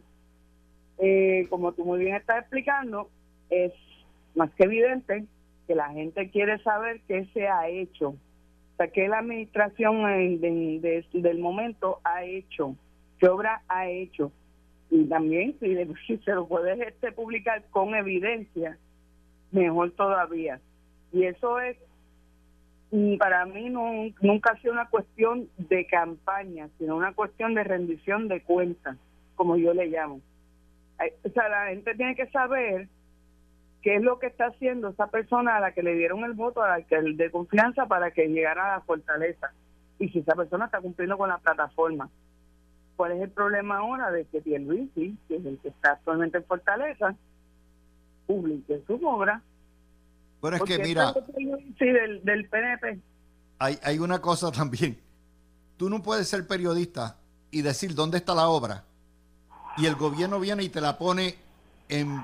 [1.00, 3.10] Eh, como tú muy bien estás explicando,
[3.50, 3.74] es
[4.36, 5.26] más que evidente
[5.68, 10.04] que la gente quiere saber qué se ha hecho, o sea, qué la administración
[10.42, 12.76] del momento ha hecho,
[13.20, 14.32] qué obra ha hecho.
[14.92, 18.78] Y también, si, se lo puedes este, publicar con evidencia,
[19.52, 20.60] mejor todavía.
[21.12, 21.78] Y eso es,
[23.20, 28.28] para mí, no, nunca ha sido una cuestión de campaña, sino una cuestión de rendición
[28.28, 28.98] de cuentas,
[29.36, 30.22] como yo le llamo
[31.00, 32.88] o sea, la gente tiene que saber
[33.82, 36.62] qué es lo que está haciendo esa persona a la que le dieron el voto
[36.62, 39.52] a la que de confianza para que llegara a la fortaleza
[40.00, 42.10] y si esa persona está cumpliendo con la plataforma.
[42.96, 46.46] ¿Cuál es el problema ahora de que Pierluisi, que es el que está actualmente en
[46.46, 47.14] Fortaleza,
[48.26, 49.42] publique su obra?
[50.46, 51.12] Bueno, es que mira...
[51.80, 53.02] Sí, del, del PNP.
[53.58, 55.02] Hay, hay una cosa también.
[55.76, 57.18] Tú no puedes ser periodista
[57.50, 58.84] y decir dónde está la obra
[59.76, 61.36] y el gobierno viene y te la pone
[61.90, 62.24] en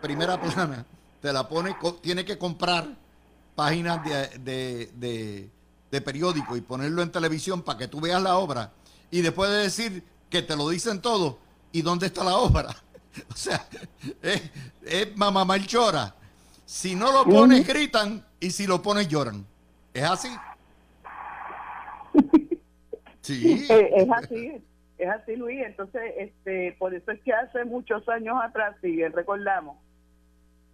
[0.00, 0.86] primera plana,
[1.20, 2.86] te la pone, tiene que comprar
[3.56, 4.00] páginas
[4.44, 5.50] de,
[5.90, 8.70] de, periódico y ponerlo en televisión para que tú veas la obra
[9.10, 11.40] y después de decir que te lo dicen todo
[11.72, 12.76] y dónde está la obra.
[13.32, 13.66] O sea,
[14.20, 14.42] es,
[14.84, 16.14] es mamá chora.
[16.66, 19.46] Si no lo pones, gritan y si lo pones, lloran.
[19.94, 20.28] ¿Es así?
[23.22, 23.66] Sí.
[23.68, 24.62] Es así.
[24.98, 25.60] Es así, Luis.
[25.66, 29.78] Entonces, este, por eso es que hace muchos años atrás, si bien recordamos,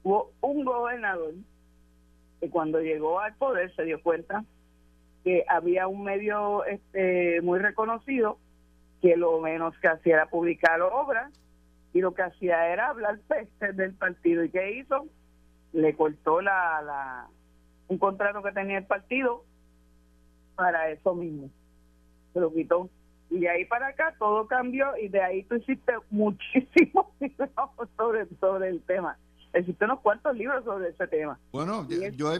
[0.03, 1.33] hubo un gobernador
[2.41, 4.45] que cuando llegó al poder se dio cuenta
[5.25, 8.39] que había un medio este, muy reconocido
[9.01, 11.33] que lo menos que hacía era publicar obras
[11.95, 14.45] y lo que hacía era hablar peste del partido.
[14.45, 15.07] ¿Y qué hizo?
[15.73, 17.29] Le cortó la, la
[17.89, 19.45] un contrato que tenía el partido
[20.55, 21.51] para eso mismo.
[22.33, 22.89] Se lo quitó
[23.33, 27.51] y de ahí para acá todo cambió y de ahí tú hiciste muchísimos libros
[27.97, 29.17] sobre, sobre el tema.
[29.59, 31.39] Hiciste unos cuantos libros sobre ese tema.
[31.51, 32.33] Bueno, yo,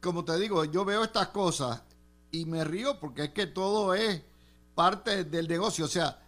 [0.00, 1.82] como te digo, yo veo estas cosas
[2.30, 4.22] y me río porque es que todo es
[4.74, 5.86] parte del negocio.
[5.86, 6.18] O sea,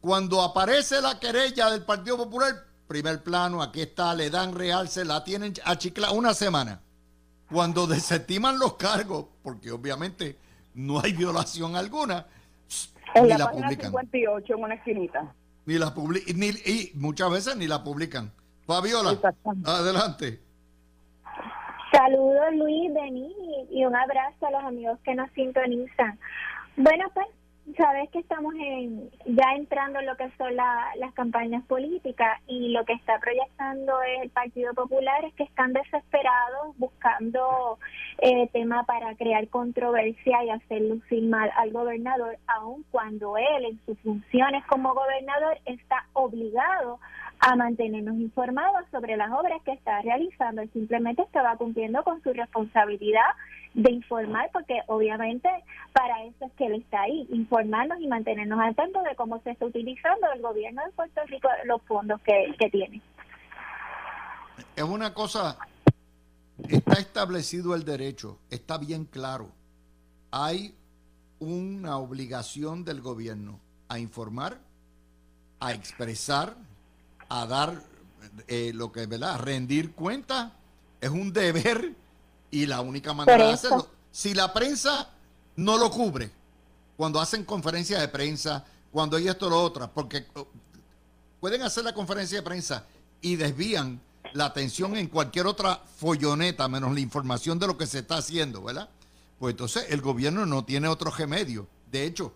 [0.00, 2.54] cuando aparece la querella del Partido Popular,
[2.86, 6.80] primer plano, aquí está, le dan real, se la tienen achiclada una semana.
[7.50, 10.38] Cuando desestiman los cargos, porque obviamente
[10.74, 12.26] no hay violación alguna,
[13.14, 15.34] en la, página 58, en una esquinita.
[15.66, 18.32] Ni la publican, y muchas veces ni la publican.
[18.66, 19.18] Fabiola,
[19.64, 20.40] adelante.
[21.92, 23.32] Saludos Luis, Denis
[23.70, 26.18] y un abrazo a los amigos que nos sintonizan.
[26.76, 27.26] Bueno, pues
[27.76, 32.84] sabes que estamos en, ya entrando en lo que son las campañas políticas y lo
[32.84, 37.78] que está proyectando el Partido Popular es que están desesperados buscando
[38.18, 43.80] eh, tema para crear controversia y hacer lucir mal al gobernador, aun cuando él en
[43.86, 46.98] sus funciones como gobernador está obligado
[47.38, 50.62] a mantenernos informados sobre las obras que está realizando.
[50.62, 53.30] Él simplemente estaba cumpliendo con su responsabilidad
[53.74, 55.48] de informar, porque obviamente
[55.92, 59.50] para eso es que él está ahí, informarnos y mantenernos al tanto de cómo se
[59.50, 63.00] está utilizando el gobierno de Puerto Rico los fondos que, que tiene.
[64.76, 65.58] Es una cosa,
[66.68, 69.50] está establecido el derecho, está bien claro.
[70.30, 70.74] Hay
[71.38, 73.58] una obligación del gobierno
[73.88, 74.58] a informar,
[75.60, 76.54] a expresar
[77.28, 77.82] a dar
[78.46, 79.34] eh, lo que, ¿verdad?
[79.34, 80.52] A rendir cuenta
[81.00, 81.94] es un deber
[82.52, 83.88] y la única manera de hacerlo.
[84.12, 85.08] Si la prensa
[85.56, 86.30] no lo cubre,
[86.96, 90.46] cuando hacen conferencias de prensa, cuando hay esto o lo otro, porque oh,
[91.40, 92.84] pueden hacer la conferencia de prensa
[93.20, 94.00] y desvían
[94.34, 98.62] la atención en cualquier otra folloneta, menos la información de lo que se está haciendo,
[98.62, 98.88] ¿verdad?
[99.38, 101.66] Pues entonces el gobierno no tiene otro remedio.
[101.90, 102.32] De hecho,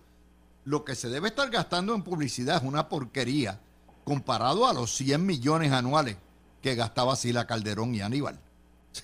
[0.65, 3.61] lo que se debe estar gastando en publicidad es una porquería
[4.05, 6.17] comparado a los 100 millones anuales
[6.63, 8.41] que gastaba Sila Calderón y Aníbal.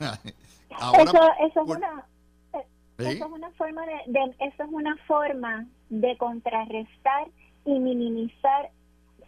[0.99, 2.07] eso, es una,
[2.55, 2.67] eh,
[2.99, 7.29] eso, es una forma de, eso es una forma de contrarrestar
[7.65, 8.71] y minimizar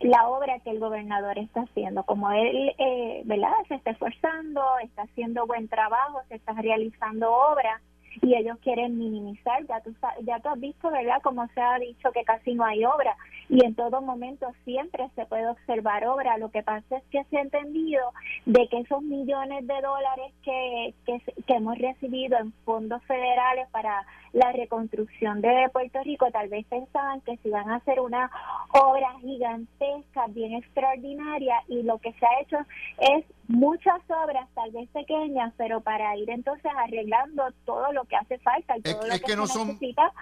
[0.00, 2.02] la obra que el gobernador está haciendo.
[2.04, 3.52] Como él, eh, ¿verdad?
[3.68, 7.80] Se está esforzando, está haciendo buen trabajo, se está realizando obra
[8.22, 9.66] y ellos quieren minimizar.
[9.66, 12.85] Ya tú, ya tú has visto, ¿verdad?, como se ha dicho que casi no hay
[12.85, 13.16] obra
[13.48, 16.38] y en todo momento siempre se puede observar obra.
[16.38, 18.03] Lo que pasa es que se ha entendido
[18.46, 24.05] de que esos millones de dólares que, que, que hemos recibido en fondos federales para
[24.35, 28.29] la reconstrucción de Puerto Rico, tal vez pensaban que se iban a hacer una
[28.73, 32.57] obra gigantesca, bien extraordinaria, y lo que se ha hecho
[32.99, 38.38] es muchas obras, tal vez pequeñas, pero para ir entonces arreglando todo lo que hace
[38.38, 40.12] falta y todo lo que, no se necesita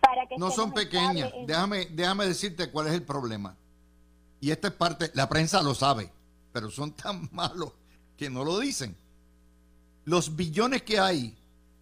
[0.00, 1.32] para que no son pequeñas.
[1.46, 3.56] Déjame, déjame decirte cuál es el problema.
[4.40, 6.10] Y esta es parte, la prensa lo sabe,
[6.52, 7.72] pero son tan malos
[8.18, 8.94] que no lo dicen.
[10.04, 11.34] Los billones que hay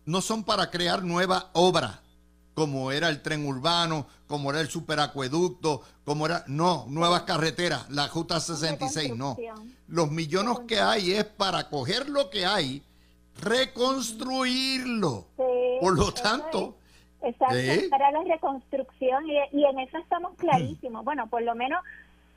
[0.07, 2.01] no son para crear nueva obra,
[2.55, 8.09] como era el tren urbano, como era el superacueducto, como era, no, nuevas carreteras, la
[8.09, 9.37] Ruta 66, no.
[9.89, 12.83] Los millones que hay es para coger lo que hay,
[13.43, 15.27] reconstruirlo.
[15.81, 16.79] Por lo tanto...
[17.23, 17.57] Exacto,
[17.91, 21.05] para la reconstrucción y, y en eso estamos clarísimos.
[21.05, 21.81] Bueno, por lo menos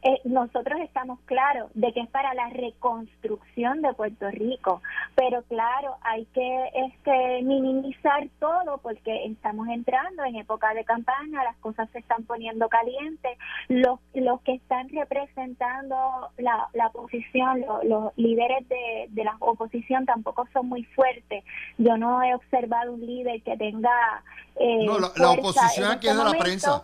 [0.01, 4.81] eh, nosotros estamos claros de que es para la reconstrucción de Puerto Rico,
[5.15, 11.57] pero claro, hay que este, minimizar todo porque estamos entrando en época de campaña, las
[11.57, 18.67] cosas se están poniendo calientes, los, los que están representando la, la oposición, los, líderes
[18.69, 21.43] de, de la oposición tampoco son muy fuertes.
[21.77, 24.23] Yo no he observado un líder que tenga...
[24.55, 26.81] Eh, no, la, oposición aquí es de la prensa.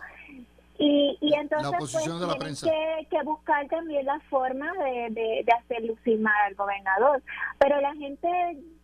[0.78, 6.20] Y, y entonces pues, Que, que, buscar también la forma de, de, de hacer lucir
[6.20, 7.22] mal al gobernador.
[7.58, 8.28] Pero la gente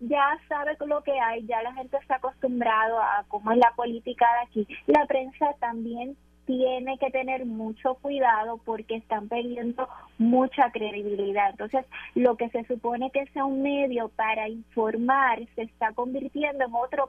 [0.00, 4.26] ya sabe lo que hay, ya la gente está acostumbrado a cómo es la política
[4.34, 4.76] de aquí.
[4.86, 6.16] La prensa también
[6.56, 9.88] tiene que tener mucho cuidado porque están perdiendo
[10.18, 11.50] mucha credibilidad.
[11.50, 16.74] Entonces, lo que se supone que sea un medio para informar se está convirtiendo en
[16.74, 17.08] otro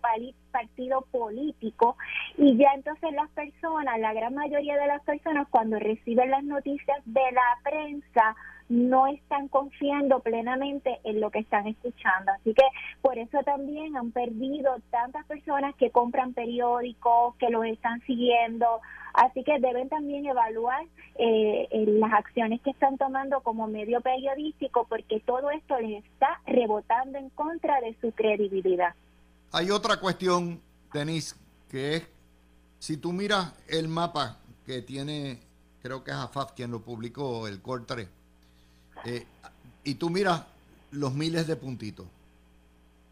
[0.51, 1.97] partido político
[2.37, 6.97] y ya entonces las personas, la gran mayoría de las personas cuando reciben las noticias
[7.05, 8.35] de la prensa,
[8.69, 12.31] no están confiando plenamente en lo que están escuchando.
[12.31, 12.63] Así que
[13.01, 18.81] por eso también han perdido tantas personas que compran periódicos, que los están siguiendo.
[19.13, 21.67] Así que deben también evaluar eh,
[21.99, 27.29] las acciones que están tomando como medio periodístico porque todo esto les está rebotando en
[27.29, 28.95] contra de su credibilidad.
[29.51, 30.59] Hay otra cuestión,
[30.91, 31.35] Denise,
[31.69, 32.07] que es,
[32.79, 35.39] si tú miras el mapa que tiene,
[35.83, 38.07] creo que es AFAF quien lo publicó, el COR 3,
[39.05, 39.27] eh,
[39.83, 40.43] y tú miras
[40.89, 42.07] los miles de puntitos.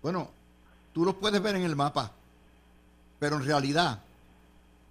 [0.01, 0.31] Bueno,
[0.93, 2.11] tú los puedes ver en el mapa,
[3.19, 3.99] pero en realidad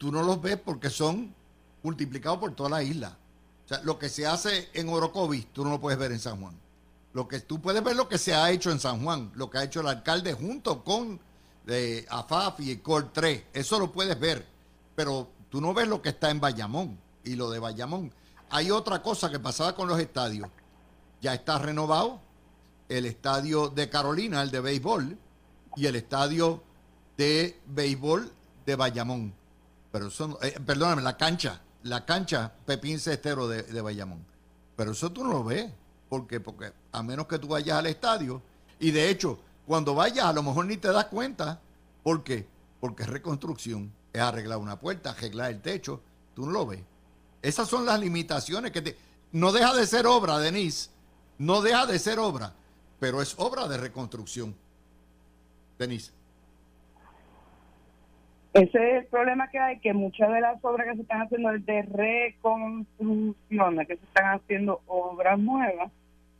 [0.01, 1.34] tú no los ves porque son
[1.82, 3.18] multiplicados por toda la isla.
[3.66, 6.40] O sea, lo que se hace en Orocovis, tú no lo puedes ver en San
[6.40, 6.59] Juan.
[7.12, 9.59] Lo que tú puedes ver lo que se ha hecho en San Juan, lo que
[9.59, 11.20] ha hecho el alcalde junto con
[12.09, 13.44] AFAF y Cor 3.
[13.53, 14.46] Eso lo puedes ver,
[14.96, 18.11] pero tú no ves lo que está en Bayamón y lo de Bayamón.
[18.48, 20.48] Hay otra cosa que pasaba con los estadios
[21.20, 22.20] ya está renovado
[22.88, 25.16] el estadio de Carolina, el de béisbol,
[25.76, 26.62] y el estadio
[27.16, 28.32] de béisbol
[28.66, 29.32] de Bayamón.
[29.93, 34.24] Pero eso, eh, perdóname, la cancha, la cancha Pepín Cestero de, de Bayamón.
[34.76, 35.70] Pero eso tú no lo ves.
[36.09, 36.41] ¿Por qué?
[36.41, 38.43] Porque a menos que tú vayas al estadio,
[38.78, 41.61] y de hecho, cuando vayas a lo mejor ni te das cuenta.
[42.03, 42.49] ¿Por qué?
[42.80, 46.01] Porque es reconstrucción, es arreglar una puerta, arreglar el techo,
[46.34, 46.80] tú no lo ves.
[47.43, 48.99] Esas son las limitaciones que te...
[49.32, 50.91] No deja de ser obra, Denise,
[51.38, 52.53] no deja de ser obra,
[52.99, 54.57] pero es obra de reconstrucción.
[55.78, 56.11] Denise.
[58.53, 61.53] Ese es el problema que hay, que muchas de las obras que se están haciendo
[61.53, 65.92] es de reconstrucción, que se están haciendo obras nuevas.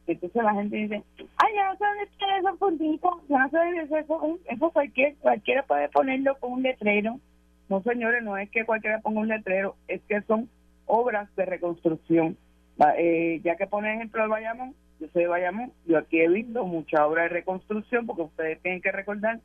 [0.09, 1.05] Entonces la gente dice,
[1.37, 3.97] ay, ya no sé dónde están esos puntitos, ya no sé dónde eso,
[4.45, 7.21] eso cualquiera, cualquiera puede ponerlo con un letrero.
[7.69, 10.49] No, señores, no es que cualquiera ponga un letrero, es que son
[10.87, 12.37] obras de reconstrucción.
[12.99, 16.65] Eh, ya que pone ejemplo el Bayamón, yo soy de Bayamón, yo aquí he visto
[16.65, 19.39] mucha obra de reconstrucción, porque ustedes tienen que recordar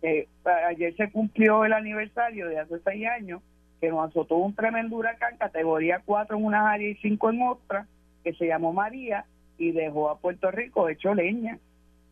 [0.00, 0.28] que
[0.68, 3.42] ayer se cumplió el aniversario de hace seis años
[3.80, 7.86] que nos azotó un tremendo huracán, categoría 4 en una área y 5 en otra,
[8.24, 9.24] que se llamó María
[9.56, 11.58] y dejó a Puerto Rico hecho leña.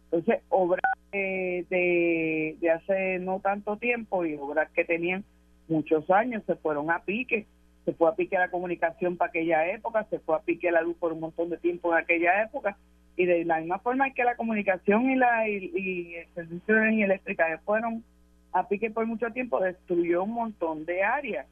[0.04, 5.24] Entonces, obras de, de hace no tanto tiempo y obras que tenían
[5.68, 7.46] muchos años se fueron a pique.
[7.84, 10.96] Se fue a pique la comunicación para aquella época, se fue a pique la luz
[10.96, 12.76] por un montón de tiempo en aquella época
[13.16, 17.04] y de la misma forma que la comunicación y la y, el servicio de energía
[17.06, 18.04] eléctrica fueron
[18.52, 21.46] a pique por mucho tiempo destruyó un montón de áreas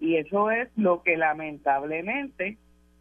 [0.00, 2.58] y eso es lo que lamentablemente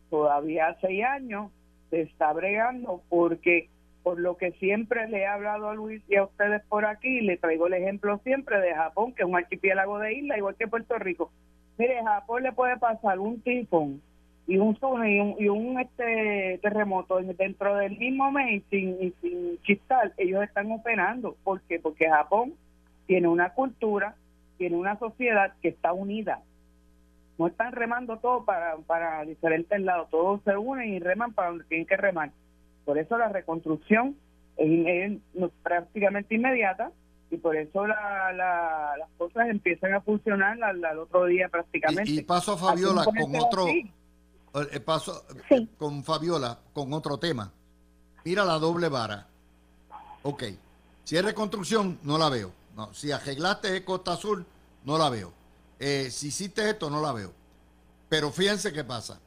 [0.09, 1.51] todavía hace años
[1.89, 3.69] se está bregando porque
[4.03, 7.35] por lo que siempre le he hablado a Luis y a ustedes por aquí, le
[7.35, 10.97] traigo el ejemplo siempre de Japón, que es un archipiélago de isla, igual que Puerto
[10.97, 11.29] Rico.
[11.77, 14.01] Mire, Japón le puede pasar un tifón
[14.47, 20.41] y un tsunami y un, este terremoto dentro del mismo mes sin, sin chistal, ellos
[20.41, 21.35] están operando.
[21.43, 21.79] ¿Por qué?
[21.79, 22.53] Porque Japón
[23.07, 24.15] tiene una cultura,
[24.57, 26.41] tiene una sociedad que está unida.
[27.37, 31.65] No están remando todo para, para diferentes lados, todos se unen y reman para donde
[31.65, 32.31] tienen que remar.
[32.85, 34.15] Por eso la reconstrucción
[34.55, 35.19] es,
[35.61, 36.91] prácticamente inmediata
[37.29, 42.09] y por eso la, las cosas empiezan a funcionar al, otro día prácticamente.
[42.09, 43.65] Y, paso a Fabiola con otro...
[44.85, 47.51] paso eh, con Fabiola con otro tema.
[48.23, 49.27] Mira la doble vara.
[50.23, 50.43] Ok.
[51.03, 52.51] Si es reconstrucción, no la veo.
[52.75, 52.93] No.
[52.93, 54.45] Si arreglaste Costa Azul,
[54.83, 55.33] no la veo.
[55.79, 57.33] Eh, si hiciste esto, no la veo.
[58.09, 59.19] Pero fíjense qué pasa.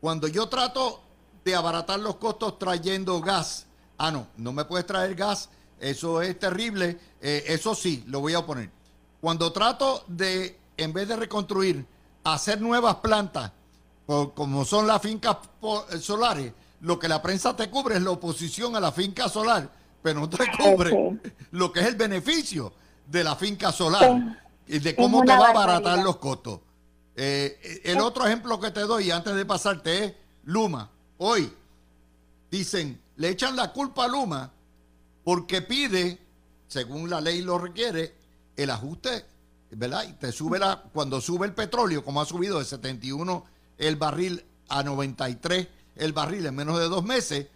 [0.00, 1.02] Cuando yo trato
[1.44, 3.66] de abaratar los costos trayendo gas,
[3.98, 5.48] ah, no, no me puedes traer gas,
[5.80, 8.70] eso es terrible, eso sí, lo voy a poner.
[9.20, 11.86] Cuando trato de, en vez de reconstruir,
[12.24, 13.52] hacer nuevas plantas,
[14.06, 15.36] como son las fincas
[15.92, 19.68] eh, solares, lo que la prensa te cubre es la oposición a la finca solar,
[20.02, 21.18] pero no te cubre
[21.50, 22.72] lo que es el beneficio
[23.06, 26.60] de la finca solar y de cómo te va a abaratar los costos.
[27.16, 30.12] Eh, el otro ejemplo que te doy antes de pasarte es
[30.44, 30.90] Luma.
[31.18, 31.52] Hoy
[32.50, 34.52] dicen, le echan la culpa a Luma
[35.24, 36.18] porque pide,
[36.68, 38.14] según la ley lo requiere,
[38.56, 39.24] el ajuste,
[39.70, 40.04] ¿verdad?
[40.08, 43.44] Y te sube la, cuando sube el petróleo, como ha subido de 71
[43.78, 47.46] el barril a 93 el barril en menos de dos meses,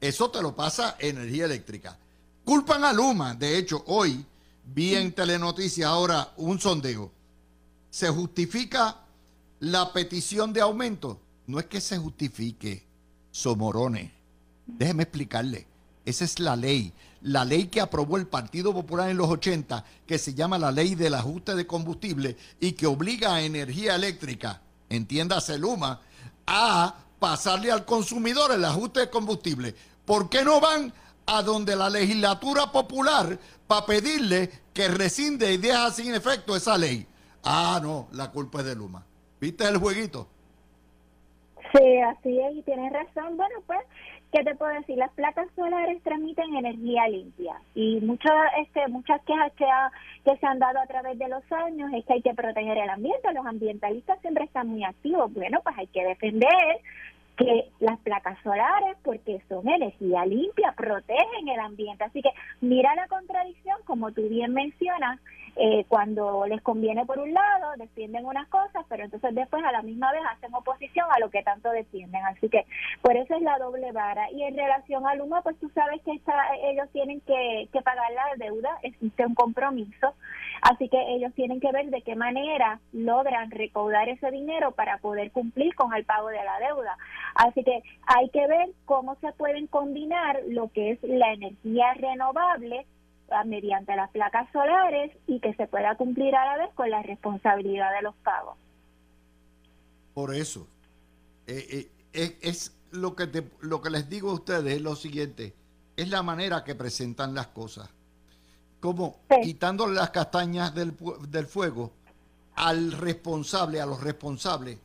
[0.00, 1.98] eso te lo pasa energía eléctrica.
[2.44, 4.24] Culpan a Luma, de hecho, hoy
[4.64, 7.10] vi en Telenoticias ahora un sondeo.
[7.90, 8.98] ¿Se justifica
[9.60, 11.20] la petición de aumento?
[11.46, 12.84] No es que se justifique,
[13.30, 14.10] somorones.
[14.66, 15.66] Déjeme explicarle.
[16.04, 16.92] Esa es la ley.
[17.22, 20.94] La ley que aprobó el Partido Popular en los 80, que se llama la ley
[20.94, 26.00] del ajuste de combustible y que obliga a energía eléctrica entiéndase Luma,
[26.46, 29.74] a pasarle al consumidor el ajuste de combustible.
[30.04, 30.92] ¿Por qué no van
[31.26, 37.06] a donde la legislatura popular para pedirle que rescinde y deja sin efecto esa ley?
[37.44, 39.06] Ah, no, la culpa es de Luma.
[39.40, 40.28] ¿Viste el jueguito?
[41.72, 43.36] Sí, así es, y tienes razón.
[43.36, 43.80] Bueno, pues
[44.32, 44.96] ¿Qué te puedo decir?
[44.96, 49.66] Las placas solares transmiten energía limpia y muchas este, muchas quejas que,
[50.24, 52.90] que se han dado a través de los años es que hay que proteger el
[52.90, 53.32] ambiente.
[53.34, 55.32] Los ambientalistas siempre están muy activos.
[55.34, 56.80] Bueno, pues hay que defender
[57.36, 62.04] que las placas solares, porque son energía limpia, protegen el ambiente.
[62.04, 65.18] Así que mira la contradicción, como tú bien mencionas,
[65.56, 69.82] eh, cuando les conviene por un lado, defienden unas cosas, pero entonces después a la
[69.82, 72.24] misma vez hacen oposición a lo que tanto defienden.
[72.24, 72.66] Así que
[73.02, 74.30] por eso es la doble vara.
[74.30, 76.20] Y en relación al humo, pues tú sabes que
[76.64, 80.14] ellos tienen que, que pagar la deuda, existe un compromiso,
[80.62, 85.30] así que ellos tienen que ver de qué manera logran recaudar ese dinero para poder
[85.32, 86.96] cumplir con el pago de la deuda.
[87.34, 92.86] Así que hay que ver cómo se pueden combinar lo que es la energía renovable
[93.44, 97.92] mediante las placas solares y que se pueda cumplir a la vez con la responsabilidad
[97.94, 98.56] de los pagos.
[100.14, 100.66] Por eso,
[101.46, 105.54] eh, eh, es, lo que lo que les digo a ustedes es lo siguiente,
[105.96, 107.88] es la manera que presentan las cosas,
[108.80, 110.94] como quitándole las castañas del,
[111.28, 111.92] del fuego
[112.56, 114.78] al responsable, a los responsables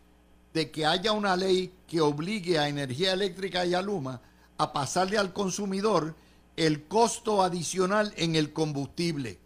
[0.54, 4.22] de que haya una ley que obligue a energía eléctrica y a Luma
[4.58, 6.16] a pasarle al consumidor
[6.56, 9.40] el costo adicional en el combustible.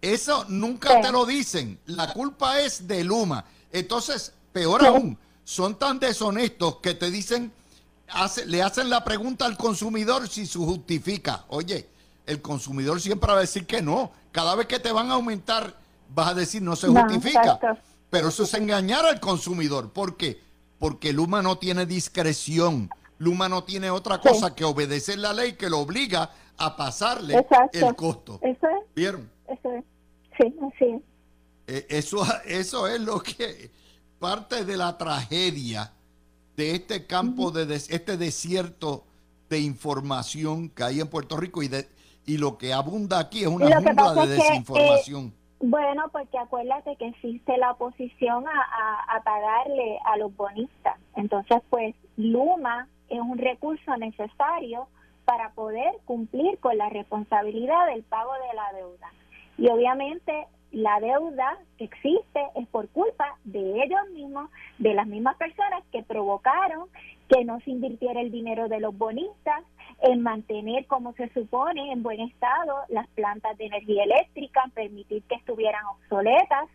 [0.00, 1.78] Eso nunca te lo dicen.
[1.86, 3.44] La culpa es de Luma.
[3.72, 7.52] Entonces, peor aún, son tan deshonestos que te dicen,
[8.46, 11.44] le hacen la pregunta al consumidor si se justifica.
[11.48, 11.88] Oye,
[12.26, 14.12] el consumidor siempre va a decir que no.
[14.32, 15.74] Cada vez que te van a aumentar,
[16.14, 17.58] vas a decir no se justifica.
[18.10, 19.92] Pero eso es engañar al consumidor.
[19.92, 20.40] ¿Por qué?
[20.78, 22.88] Porque Luma no tiene discreción.
[23.18, 27.94] Luma no tiene otra cosa que obedecer la ley que lo obliga a pasarle el
[27.96, 28.38] costo.
[28.42, 28.94] Eso es.
[28.94, 29.30] ¿Vieron?
[29.46, 29.84] Eso es.
[30.36, 31.02] Sí, así es.
[31.66, 33.70] Eh, eso, eso es lo que
[34.18, 35.92] parte de la tragedia
[36.56, 39.04] de este campo, de este desierto
[39.48, 41.88] de información que hay en Puerto Rico y, de,
[42.26, 45.32] y lo que abunda aquí es una jungla de desinformación.
[45.60, 50.98] bueno, porque acuérdate que existe la oposición a, a pagarle a los bonistas.
[51.16, 54.88] Entonces, pues Luma es un recurso necesario
[55.24, 59.12] para poder cumplir con la responsabilidad del pago de la deuda.
[59.58, 65.36] Y obviamente la deuda que existe es por culpa de ellos mismos, de las mismas
[65.36, 66.88] personas que provocaron
[67.28, 69.64] que no se invirtiera el dinero de los bonistas
[70.02, 75.34] en mantener como se supone en buen estado las plantas de energía eléctrica, permitir que
[75.34, 76.68] estuvieran obsoletas.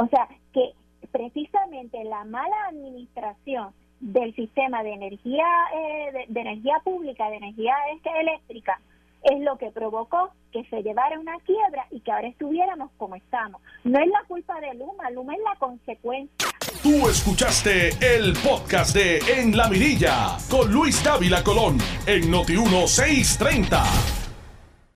[0.00, 0.72] O sea, que
[1.10, 3.72] precisamente la mala administración
[4.04, 8.78] del sistema de energía eh, de, energía pública, de energía este, eléctrica,
[9.22, 13.62] es lo que provocó que se llevara una quiebra y que ahora estuviéramos como estamos.
[13.82, 16.48] No es la culpa de Luma, Luma es la consecuencia.
[16.82, 24.23] Tú escuchaste el podcast de En la Mirilla con Luis Dávila Colón en Noti 1630.